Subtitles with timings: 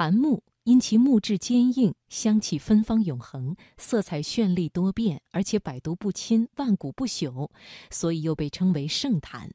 [0.00, 7.50] 檀木因其木质坚硬、香气芬芳永恒、色彩绚丽多变，而且百毒不侵、万古不朽，
[7.90, 9.50] 所以又被称为圣檀。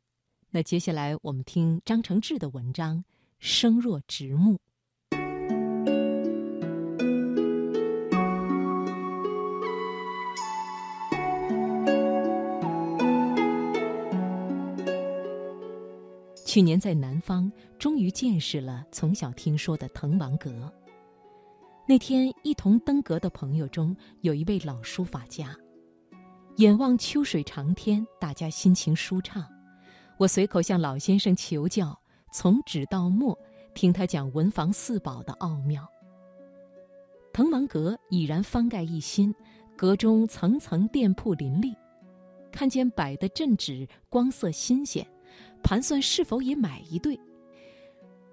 [0.51, 2.97] 那接下来我们听张承志的文章
[3.39, 4.53] 《生若直木》。
[16.55, 20.71] 去年在南方，终于见识了从小听说的滕王阁。
[21.85, 25.53] 那天一同登阁的朋友中，有一位老书法家。
[26.55, 29.45] 眼望秋水长天，大家心情舒畅。
[30.17, 31.93] 我随口向老先生求教，
[32.31, 33.37] 从纸到墨，
[33.73, 35.85] 听他讲文房四宝的奥妙。
[37.33, 39.35] 滕王阁已然翻盖一新，
[39.75, 41.75] 阁中层层店铺林立，
[42.49, 45.05] 看见摆的镇纸光色新鲜。
[45.65, 47.19] 盘算是否也买一对。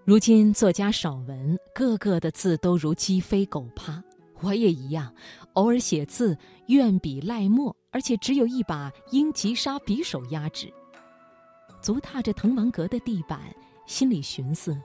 [0.04, 4.04] 如今作家少文，个个的字都如鸡飞狗趴。
[4.42, 5.10] 我也一样，
[5.54, 10.70] 偶尔写字怨笔赖墨，而且只有一把英吉沙匕首压纸。
[11.80, 13.40] 足踏着滕王阁的地板，
[13.86, 14.78] 心里寻思：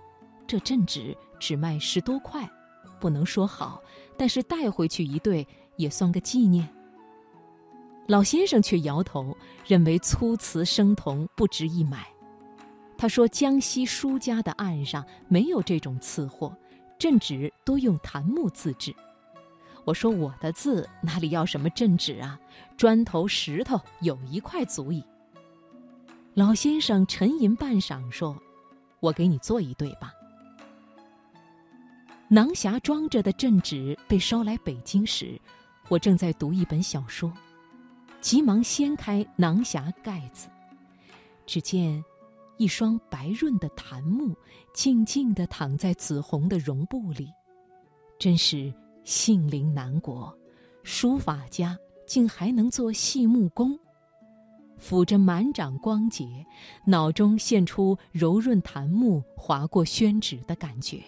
[0.47, 2.49] 这镇纸只卖十多块，
[2.97, 3.81] 不能说好，
[4.15, 5.45] 但是带回去一对
[5.75, 6.69] 也算个纪念。
[8.07, 12.07] 老先生却摇头，认为粗瓷生铜不值一买。
[12.97, 16.51] 他说：“江西书家的案上没有这种次货，
[16.97, 18.93] 镇纸多用檀木自制。”
[19.85, 22.39] 我说：“我的字哪里要什么镇纸啊？
[22.75, 25.03] 砖头石头有一块足矣。”
[26.33, 28.35] 老先生沉吟半晌，说
[28.99, 30.11] ：“我给你做一对吧。”
[32.29, 35.39] 囊匣装着的镇纸被捎来北京时，
[35.87, 37.31] 我正在读一本小说，
[38.19, 40.49] 急忙掀开囊匣盖子，
[41.45, 42.03] 只见。
[42.57, 44.35] 一双白润的檀木，
[44.73, 47.29] 静静地躺在紫红的绒布里，
[48.19, 50.35] 真是杏林南国，
[50.83, 53.77] 书法家竟还能做细木工。
[54.79, 56.25] 抚着满掌光洁，
[56.85, 61.01] 脑中现出柔润檀木划过宣纸的感觉。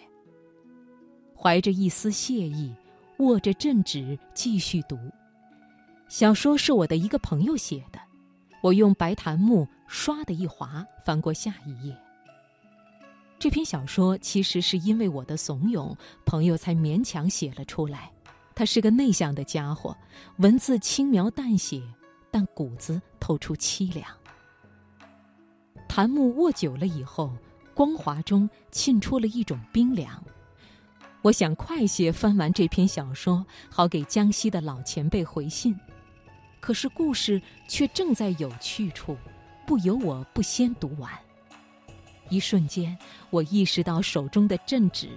[1.35, 2.73] 怀着一丝谢意，
[3.19, 4.97] 握着镇纸继续读。
[6.07, 7.99] 小说是我的一个朋友写的。
[8.61, 11.97] 我用白檀木唰的一划，翻过下一页。
[13.39, 15.95] 这篇小说其实是因为我的怂恿，
[16.25, 18.11] 朋友才勉强写了出来。
[18.53, 19.95] 他是个内向的家伙，
[20.37, 21.81] 文字轻描淡写，
[22.29, 24.05] 但骨子透出凄凉。
[25.87, 27.31] 檀木握久了以后，
[27.73, 30.21] 光滑中沁出了一种冰凉。
[31.21, 35.73] 我想快些翻完这篇小说，好给江西的老前辈回信。
[36.59, 39.17] 可是故事却正在有去处，
[39.69, 41.11] 不由我不先读完。
[42.29, 42.97] 一瞬间，
[43.29, 45.09] 我意识到手中的镇纸，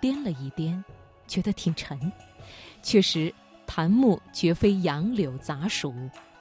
[0.00, 0.80] 掂了一掂，
[1.26, 2.00] 觉得挺沉。
[2.80, 3.34] 确实，
[3.66, 5.92] 檀木绝非杨柳杂属，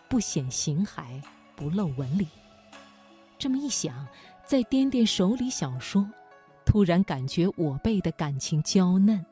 [0.07, 1.19] 不显形骸，
[1.55, 2.27] 不露纹理。
[3.39, 4.07] 这么一想，
[4.45, 6.07] 再掂掂手里小说，
[6.63, 9.25] 突然感觉我辈的感情娇嫩，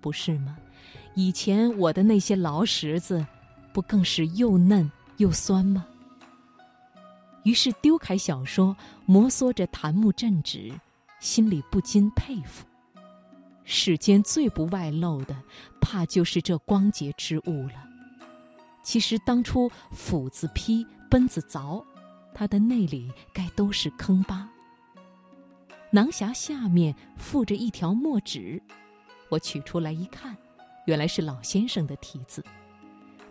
[0.00, 0.58] 不是吗？
[1.14, 3.24] 以前我的那些老石子。
[3.70, 5.86] 不更是又嫩又酸吗？
[7.48, 8.76] 于是丢开小说，
[9.06, 10.70] 摩挲着檀木镇纸，
[11.18, 12.66] 心里不禁佩服。
[13.64, 15.34] 世间最不外露的，
[15.80, 17.88] 怕就是这光洁之物了。
[18.82, 21.82] 其实当初斧子劈，奔子凿，
[22.34, 24.46] 它的内里该都是坑疤。
[25.90, 28.62] 囊匣下面附着一条墨纸，
[29.30, 30.36] 我取出来一看，
[30.84, 32.44] 原来是老先生的题字。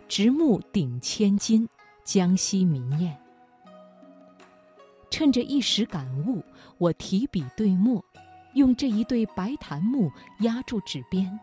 [0.08, 1.68] 直木顶千金，
[2.02, 3.14] 江西民谚。
[5.10, 6.42] 趁着一时感悟，
[6.78, 8.04] 我提笔对墨，
[8.54, 10.10] 用这一对白檀木
[10.40, 11.38] 压住纸边，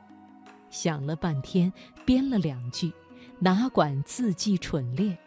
[0.69, 1.71] 想了半天，
[2.05, 2.91] 编了两句，
[3.39, 5.17] 哪管字迹蠢劣，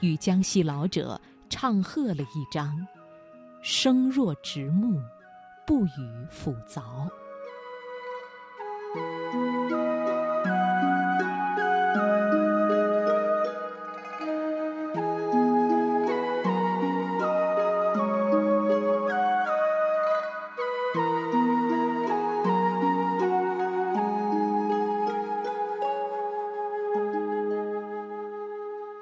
[0.00, 2.86] 与江西老者唱和了一章
[3.62, 5.00] ：“声若直木，
[5.66, 7.08] 不与斧凿。”